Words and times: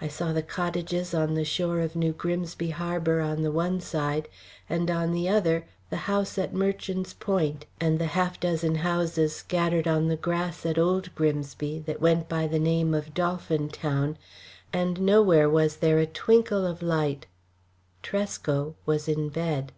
I 0.00 0.08
saw 0.08 0.32
the 0.32 0.42
cottages 0.42 1.14
on 1.14 1.34
the 1.34 1.44
shore 1.44 1.78
of 1.78 1.94
New 1.94 2.10
Grimsby 2.12 2.70
harbour 2.70 3.20
on 3.20 3.42
the 3.44 3.52
one 3.52 3.78
side, 3.80 4.28
and 4.68 4.90
on 4.90 5.12
the 5.12 5.28
other 5.28 5.64
the 5.90 5.96
house 6.10 6.36
at 6.38 6.52
Merchant's 6.52 7.12
Point, 7.14 7.66
and 7.80 8.00
the 8.00 8.06
half 8.18 8.40
dozen 8.40 8.74
houses 8.82 9.32
scattered 9.36 9.86
on 9.86 10.08
the 10.08 10.16
grass 10.16 10.66
at 10.66 10.76
Old 10.76 11.14
Grimsby, 11.14 11.78
that 11.86 12.00
went 12.00 12.28
by 12.28 12.48
the 12.48 12.58
name 12.58 12.94
of 12.94 13.14
Dolphin 13.14 13.68
Town, 13.68 14.18
and 14.72 15.00
nowhere 15.00 15.48
was 15.48 15.76
there 15.76 16.00
a 16.00 16.04
twinkle 16.06 16.66
of 16.66 16.82
light. 16.82 17.26
Tresco 18.02 18.74
was 18.86 19.06
in 19.06 19.28
bed. 19.28 19.70